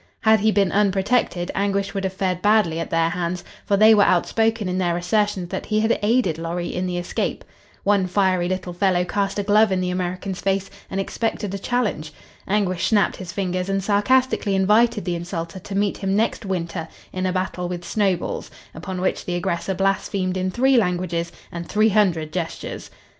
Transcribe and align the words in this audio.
Had 0.21 0.39
he 0.39 0.49
been 0.51 0.71
unprotected, 0.71 1.51
Anguish 1.53 1.93
would 1.93 2.05
have 2.05 2.13
fared 2.13 2.41
badly 2.41 2.79
at 2.79 2.89
their 2.89 3.09
hands, 3.11 3.43
for 3.67 3.77
they 3.77 3.93
were 3.93 4.01
outspoken 4.01 4.67
in 4.67 4.79
their 4.79 4.97
assertions 4.97 5.49
that 5.49 5.67
he 5.67 5.79
had 5.79 5.99
aided 6.01 6.39
Lorry 6.39 6.73
in 6.73 6.87
the 6.87 6.97
escape. 6.97 7.45
One 7.83 8.07
fiery 8.07 8.49
little 8.49 8.73
fellow 8.73 9.05
cast 9.05 9.37
a 9.37 9.43
glove 9.43 9.71
in 9.71 9.79
the 9.79 9.91
American's 9.91 10.41
face 10.41 10.71
and 10.89 10.99
expected 10.99 11.53
a 11.53 11.59
challenge. 11.59 12.11
Anguish 12.47 12.87
snapped 12.87 13.17
his 13.17 13.31
fingers 13.31 13.69
and 13.69 13.83
sarcastically 13.83 14.55
invited 14.55 15.05
the 15.05 15.13
insulter 15.13 15.59
to 15.59 15.75
meet 15.75 15.99
him 15.99 16.15
next 16.15 16.47
winter 16.47 16.87
in 17.13 17.27
a 17.27 17.31
battle 17.31 17.69
with 17.69 17.85
snowballs, 17.85 18.49
upon 18.73 19.01
which 19.01 19.25
the 19.25 19.35
aggressor 19.35 19.75
blasphemed 19.75 20.35
in 20.35 20.49
three 20.49 20.77
languages 20.77 21.31
and 21.51 21.69
three 21.69 21.89
hundred 21.89 22.33
gestures. 22.33 22.89